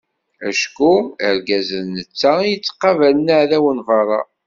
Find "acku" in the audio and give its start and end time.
0.47-0.91